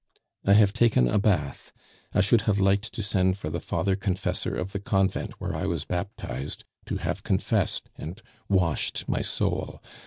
"I 0.47 0.53
have 0.53 0.73
taken 0.73 1.07
a 1.07 1.19
bath; 1.19 1.71
I 2.11 2.21
should 2.21 2.41
have 2.49 2.59
liked 2.59 2.91
to 2.93 3.03
send 3.03 3.37
for 3.37 3.51
the 3.51 3.59
father 3.59 3.95
confessor 3.95 4.55
of 4.55 4.71
the 4.71 4.79
convent 4.79 5.39
where 5.39 5.55
I 5.55 5.67
was 5.67 5.85
baptized, 5.85 6.63
to 6.87 6.97
have 6.97 7.21
confessed 7.21 7.91
and 7.97 8.19
washed 8.49 9.07
my 9.07 9.21
soul. 9.21 9.79